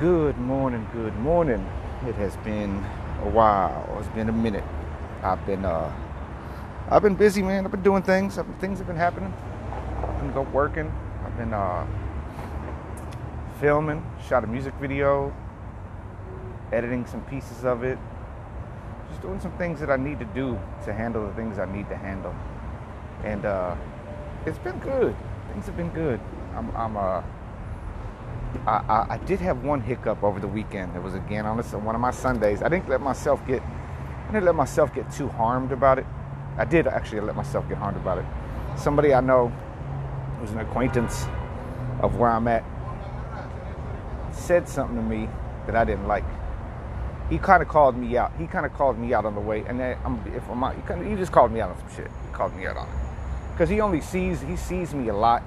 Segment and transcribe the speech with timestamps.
[0.00, 1.60] Good morning, good morning.
[2.06, 2.82] It has been
[3.22, 3.86] a while.
[3.98, 4.64] It's been a minute.
[5.22, 5.92] I've been uh
[6.88, 7.66] I've been busy, man.
[7.66, 8.38] I've been doing things.
[8.38, 9.30] I've, things have been happening.
[10.02, 10.90] I've been go working.
[11.22, 11.86] I've been uh
[13.60, 15.36] filming, shot a music video,
[16.72, 17.98] editing some pieces of it.
[19.10, 21.90] Just doing some things that I need to do to handle the things I need
[21.90, 22.34] to handle.
[23.22, 23.76] And uh
[24.46, 25.14] it's been good.
[25.52, 26.20] Things have been good.
[26.56, 27.20] I'm I'm uh
[28.66, 30.94] I, I, I, did have one hiccup over the weekend.
[30.96, 32.62] It was again on one of my Sundays.
[32.62, 36.06] I didn't let myself get I didn't let myself get too harmed about it.
[36.56, 38.24] I did actually let myself get harmed about it.
[38.78, 39.48] Somebody I know
[40.38, 41.26] who's an acquaintance
[42.00, 42.64] of where I'm at
[44.32, 45.28] said something to me
[45.66, 46.24] that I didn't like.
[47.28, 48.32] He kind of called me out.
[48.38, 50.74] He kind of called me out on the way, and then I'm, if I'm out,
[50.74, 52.10] he, kinda, he just called me out on some shit.
[52.26, 53.10] He called me out on it
[53.60, 55.42] because he only sees he sees me a lot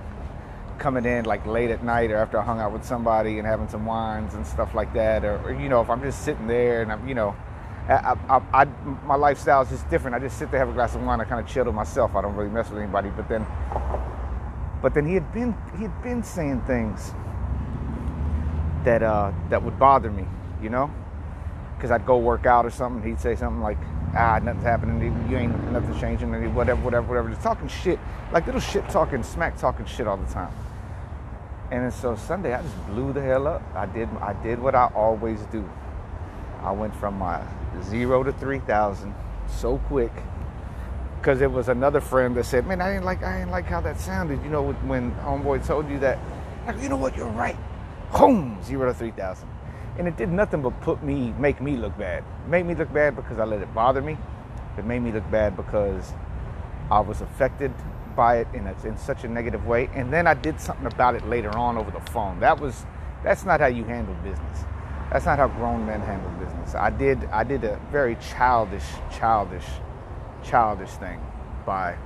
[0.83, 3.69] coming in like late at night or after I hung out with somebody and having
[3.69, 6.83] some wines and stuff like that, or, or you know if I'm just sitting there
[6.83, 7.35] and I'm you know.
[7.85, 8.65] I, I, I,
[9.05, 10.15] my lifestyle is just different.
[10.15, 12.15] I just sit there, have a glass of wine, I kind of chill to myself.
[12.15, 13.09] I don't really mess with anybody.
[13.09, 13.45] But then,
[14.81, 17.11] but then he had been he had been saying things
[18.85, 20.25] that uh, that would bother me,
[20.61, 20.89] you know,
[21.75, 23.03] because I'd go work out or something.
[23.09, 23.79] He'd say something like,
[24.15, 25.29] "Ah, nothing's happening.
[25.29, 26.33] You ain't nothing's changing.
[26.33, 27.99] And whatever, whatever, whatever." Just talking shit,
[28.31, 30.53] like little shit talking, smack talking shit all the time.
[31.73, 33.63] And so Sunday, I just blew the hell up.
[33.73, 35.67] I did I did what I always do.
[36.61, 37.41] I went from my
[37.81, 39.15] zero to three thousand
[39.47, 40.11] so quick
[41.17, 43.81] because it was another friend that said, "Man, I didn't like I didn't like how
[43.81, 46.19] that sounded." You know, when homeboy told you that,
[46.67, 47.57] like, you know what, you're right.
[48.15, 49.49] Boom, zero to three thousand,
[49.97, 52.19] and it did nothing but put me, make me look bad.
[52.45, 54.15] It made me look bad because I let it bother me.
[54.77, 56.13] It made me look bad because
[56.91, 57.73] I was affected
[58.15, 61.15] by it in, a, in such a negative way, and then I did something about
[61.15, 62.39] it later on over the phone.
[62.39, 62.85] That was
[63.23, 64.65] that's not how you handle business.
[65.11, 66.75] That's not how grown men handle business.
[66.75, 69.65] I did I did a very childish, childish,
[70.43, 71.21] childish thing
[71.65, 71.97] by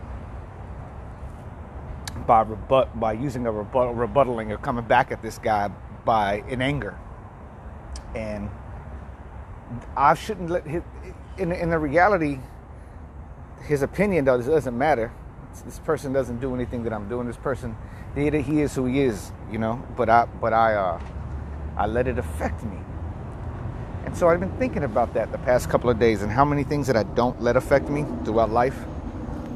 [2.25, 5.69] by rebut by using a rebuttal, rebuttaling or coming back at this guy
[6.05, 6.97] by in anger.
[8.15, 8.49] And
[9.95, 10.83] I shouldn't let his,
[11.37, 12.39] in in the reality
[13.61, 15.11] his opinion does doesn't matter.
[15.61, 17.27] This person doesn't do anything that I'm doing.
[17.27, 17.75] This person,
[18.15, 19.83] he, he is who he is, you know.
[19.95, 21.01] But I, but I, uh,
[21.77, 22.77] I let it affect me.
[24.05, 26.63] And so I've been thinking about that the past couple of days and how many
[26.63, 28.77] things that I don't let affect me throughout life.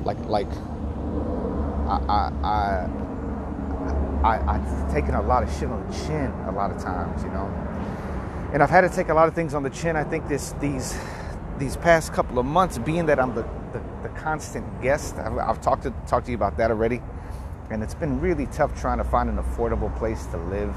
[0.04, 0.52] Like like
[1.88, 2.88] I I I,
[4.24, 7.30] I I've taken a lot of shit on the chin a lot of times, you
[7.30, 7.46] know.
[8.54, 9.96] And I've had to take a lot of things on the chin.
[9.96, 10.98] I think this these
[11.58, 15.62] these past couple of months, being that I'm the, the, the constant guest, I've, I've
[15.62, 17.02] talked to talked to you about that already,
[17.70, 20.76] and it's been really tough trying to find an affordable place to live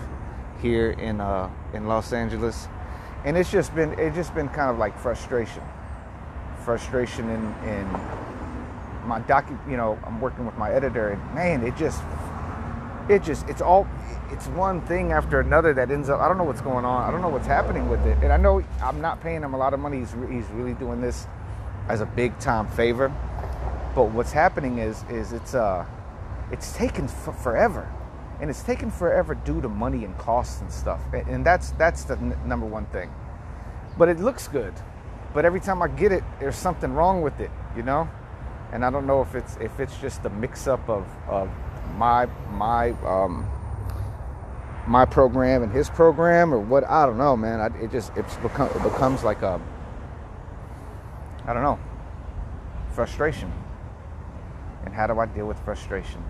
[0.60, 2.69] here in uh, in Los Angeles.
[3.25, 5.62] And it's just been it's just been kind of like frustration.
[6.65, 8.00] Frustration in in
[9.06, 12.03] my docu you know i'm working with my editor and man it just
[13.09, 13.87] it just it's all
[14.31, 17.03] it's one thing after another that ends up i don't know what's going on.
[17.06, 18.16] I don't know what's happening with it.
[18.22, 19.99] And i know i'm not paying him a lot of money.
[19.99, 21.27] He's, he's really doing this
[21.89, 23.12] as a big time favor
[23.95, 25.84] but what's happening is is it's uh
[26.50, 27.91] it's taken f- forever
[28.41, 32.15] and it's taken forever due to money and costs and stuff and that's that's the
[32.17, 33.11] n- number one thing.
[33.97, 34.75] But it looks good
[35.33, 38.09] but every time i get it there's something wrong with it you know?
[38.72, 41.49] And i don't know if it's if it's just a mix up of of
[41.97, 43.47] my my um
[44.87, 47.61] my program and his program or what i don't know man.
[47.61, 49.61] I, it just it's become it becomes like a
[51.47, 51.78] i don't know
[52.93, 53.53] frustration
[54.84, 56.22] and how do i deal with frustration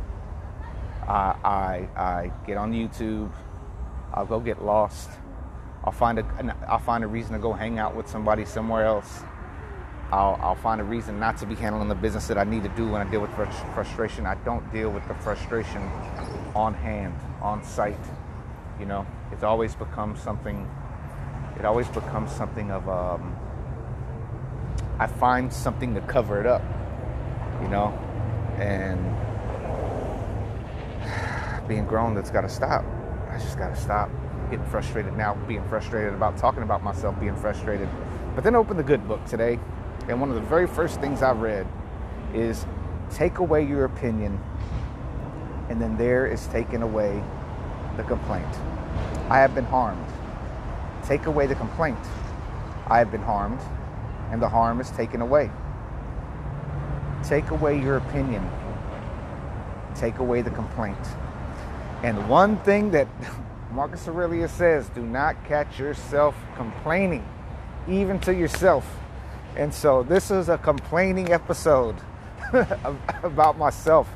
[1.09, 3.31] I, I, I get on YouTube.
[4.13, 5.11] I'll go get lost.
[5.85, 9.23] I'll find a I'll find a reason to go hang out with somebody somewhere else.
[10.11, 12.69] I'll, I'll find a reason not to be handling the business that I need to
[12.71, 13.31] do when I deal with
[13.75, 14.27] frustration.
[14.27, 15.83] I don't deal with the frustration
[16.55, 17.99] on hand, on site.
[18.79, 20.69] You know, it's always become something.
[21.59, 22.88] It always becomes something of.
[22.88, 23.37] Um,
[24.99, 26.62] I find something to cover it up.
[27.62, 27.88] You know,
[28.58, 28.99] and
[31.69, 32.85] being grown that's got to stop.
[33.31, 34.11] I just got to stop
[34.50, 37.88] getting frustrated now, being frustrated about talking about myself, being frustrated.
[38.35, 39.58] But then open the good book today,
[40.08, 41.67] and one of the very first things I read
[42.32, 42.67] is
[43.11, 44.38] take away your opinion,
[45.69, 47.23] and then there is taken away
[47.97, 48.49] the complaint.
[49.29, 50.06] I have been harmed.
[51.05, 51.99] Take away the complaint.
[52.87, 53.61] I have been harmed,
[54.35, 55.49] and the harm is taken away.
[57.23, 58.45] Take away your opinion.
[59.95, 60.99] Take away the complaint.
[62.03, 63.07] And one thing that
[63.71, 67.25] Marcus Aurelius says, do not catch yourself complaining,
[67.89, 68.85] even to yourself.
[69.55, 71.95] And so this is a complaining episode
[73.23, 74.09] about myself,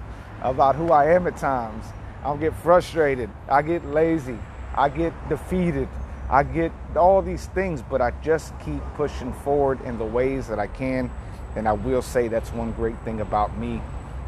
[0.42, 1.84] about who I am at times.
[2.24, 3.30] I get frustrated.
[3.48, 4.38] I get lazy.
[4.74, 5.88] I get defeated.
[6.30, 10.58] I get all these things, but I just keep pushing forward in the ways that
[10.58, 11.10] I can.
[11.56, 13.80] And I will say that's one great thing about me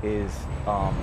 [0.03, 0.35] is
[0.67, 0.97] um,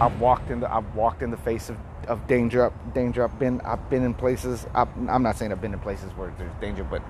[0.00, 2.72] I've walked in the I've walked in the face of, of danger.
[2.94, 3.24] Danger.
[3.24, 4.66] I've been I've been in places.
[4.74, 7.02] i I'm not saying I've been in places where there's danger, but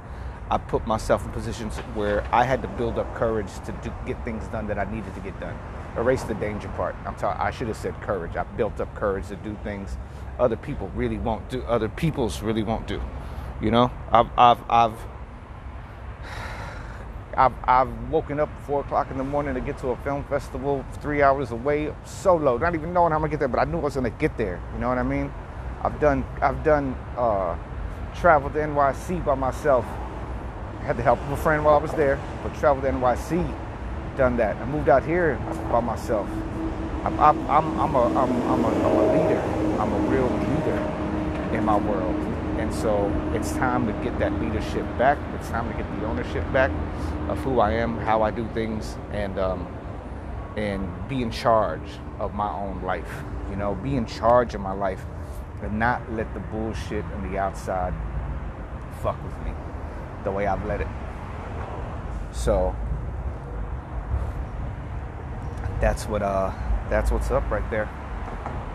[0.51, 4.25] I put myself in positions where I had to build up courage to do, get
[4.25, 5.59] things done that I needed to get done.
[5.99, 6.97] Erase the danger part.
[7.05, 8.35] I'm ta- I should have said courage.
[8.35, 9.99] I built up courage to do things
[10.39, 11.63] other people really won't do.
[11.65, 13.01] Other people's really won't do.
[13.61, 14.95] You know, I've I've I've
[17.37, 20.85] I've, I've woken up four o'clock in the morning to get to a film festival
[21.01, 23.79] three hours away, solo, not even knowing how I'm gonna get there, but I knew
[23.79, 24.61] I was gonna get there.
[24.75, 25.33] You know what I mean?
[25.83, 27.57] I've done I've done uh,
[28.15, 29.85] travel to NYC by myself
[30.89, 33.45] had the help of a friend while I was there, but traveled to NYC,
[34.17, 34.57] done that.
[34.57, 35.37] I moved out here
[35.71, 36.27] by myself.
[37.05, 39.41] I'm, I'm, I'm, a, I'm, I'm, a, I'm a leader.
[39.79, 42.15] I'm a real leader in my world.
[42.59, 45.17] And so it's time to get that leadership back.
[45.39, 46.73] It's time to get the ownership back
[47.29, 49.67] of who I am, how I do things, and um,
[50.57, 53.23] and be in charge of my own life.
[53.49, 55.05] You know, be in charge of my life
[55.63, 57.95] and not let the bullshit on the outside
[59.03, 59.53] fuck with me
[60.25, 60.89] the way I've let it.
[62.33, 62.75] So
[65.81, 66.51] that's what uh
[66.91, 67.89] that's what's up right there.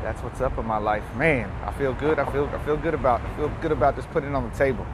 [0.02, 1.04] That's what's up in my life.
[1.16, 2.20] Man, I feel good.
[2.20, 4.56] I feel I feel good about I feel good about just putting it on the
[4.58, 4.86] table.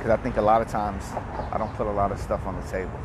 [0.00, 1.04] Cuz I think a lot of times
[1.52, 2.98] I don't put a lot of stuff on the table.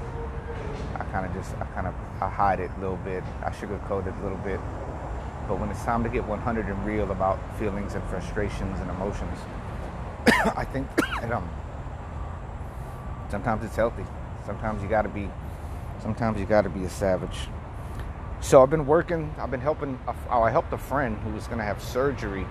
[0.96, 3.24] I kind of just I kind of I hide it a little bit.
[3.44, 4.60] I sugarcoat it a little bit.
[5.48, 9.40] But when it's time to get 100 and real about feelings and frustrations and emotions,
[10.56, 10.88] I think
[11.22, 11.50] that um
[13.30, 14.06] Sometimes it's healthy.
[14.46, 15.30] Sometimes you got to be.
[16.02, 17.48] Sometimes you got to be a savage.
[18.42, 19.34] So I've been working.
[19.38, 20.00] I've been helping.
[20.30, 22.48] Oh, I helped a friend who was going to have surgery,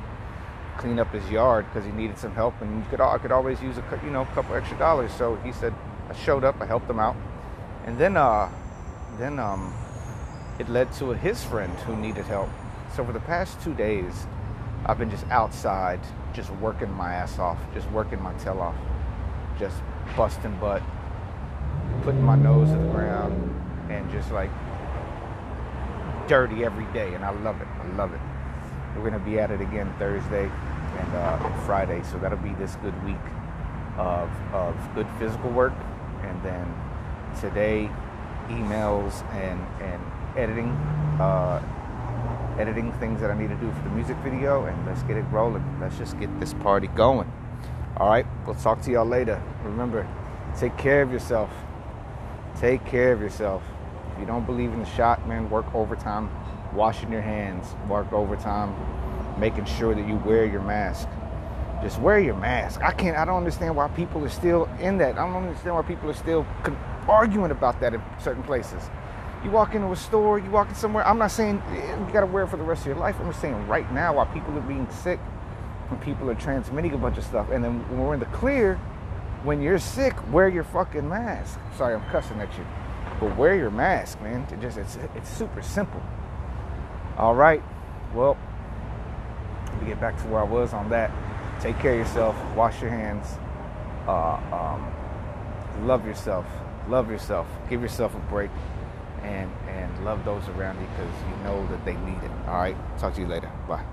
[0.76, 3.60] clean up his yard because he needed some help, and you could I could always
[3.62, 5.10] use a you know a couple extra dollars.
[5.12, 5.74] So he said
[6.10, 6.60] I showed up.
[6.60, 7.16] I helped him out,
[7.86, 8.50] and then uh,
[9.18, 9.72] then um,
[10.58, 12.50] it led to his friend who needed help.
[12.94, 14.26] So for the past two days,
[14.84, 16.00] I've been just outside,
[16.34, 18.76] just working my ass off, just working my tail off,
[19.58, 19.76] just
[20.16, 20.82] busting butt,
[22.02, 23.32] putting my nose to the ground,
[23.90, 24.50] and just like
[26.28, 27.14] dirty every day.
[27.14, 27.66] And I love it.
[27.66, 28.20] I love it.
[28.96, 30.44] We're gonna be at it again Thursday
[30.98, 33.16] and uh, Friday, so that'll be this good week
[33.96, 35.72] of of good physical work,
[36.22, 36.74] and then
[37.40, 37.90] today
[38.48, 40.02] emails and and
[40.36, 40.70] editing.
[41.20, 41.62] Uh,
[42.58, 45.22] editing things that I need to do for the music video, and let's get it
[45.30, 45.64] rolling.
[45.80, 47.30] Let's just get this party going.
[47.96, 49.40] All right, we'll talk to y'all later.
[49.62, 50.06] Remember,
[50.58, 51.50] take care of yourself.
[52.58, 53.62] Take care of yourself.
[54.18, 56.28] If you don't believe in the shot, man, work overtime,
[56.74, 58.74] washing your hands, work overtime,
[59.38, 61.08] making sure that you wear your mask.
[61.84, 62.80] Just wear your mask.
[62.82, 65.16] I can't, I don't understand why people are still in that.
[65.16, 66.44] I don't understand why people are still
[67.08, 68.90] arguing about that in certain places.
[69.44, 71.06] You walk into a store, you walk in somewhere.
[71.06, 73.14] I'm not saying eh, you got to wear it for the rest of your life.
[73.20, 75.20] I'm just saying right now, while people are being sick,
[75.90, 77.50] and people are transmitting a bunch of stuff.
[77.50, 78.74] And then when we're in the clear,
[79.44, 81.60] when you're sick, wear your fucking mask.
[81.76, 82.66] Sorry, I'm cussing at you.
[83.20, 84.46] But wear your mask, man.
[84.52, 86.02] It just it's it's super simple.
[87.16, 87.62] All right.
[88.14, 88.36] Well,
[89.66, 91.10] let me get back to where I was on that.
[91.60, 92.36] Take care of yourself.
[92.54, 93.26] Wash your hands.
[94.06, 96.46] Uh, um, love yourself.
[96.88, 97.46] Love yourself.
[97.68, 98.50] Give yourself a break,
[99.22, 102.30] and and love those around you because you know that they need it.
[102.46, 102.76] All right.
[102.98, 103.50] Talk to you later.
[103.66, 103.84] Bye.